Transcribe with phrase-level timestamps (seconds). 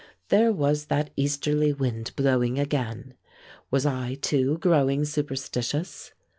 [0.29, 3.13] There was that easterly wind blowing again;
[3.69, 6.11] was I, too, growing superstitious?